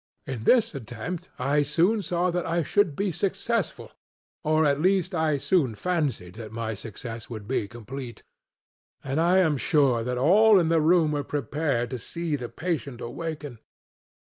In 0.25 0.45
this 0.45 0.73
attempt 0.73 1.29
I 1.37 1.61
soon 1.61 2.01
saw 2.01 2.31
that 2.31 2.47
I 2.47 2.63
should 2.63 2.95
be 2.95 3.11
successfulŌĆöor 3.11 3.91
at 4.65 4.81
least 4.81 5.13
I 5.13 5.37
soon 5.37 5.75
fancied 5.75 6.33
that 6.41 6.51
my 6.51 6.73
success 6.73 7.29
would 7.29 7.47
be 7.47 7.67
completeŌĆöand 7.67 8.23
I 9.05 9.37
am 9.37 9.57
sure 9.57 10.03
that 10.03 10.17
all 10.17 10.57
in 10.59 10.69
the 10.69 10.81
room 10.81 11.11
were 11.11 11.23
prepared 11.23 11.91
to 11.91 11.99
see 11.99 12.35
the 12.35 12.49
patient 12.49 12.99
awaken. 12.99 13.59